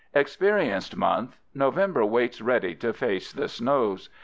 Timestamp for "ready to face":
2.41-3.31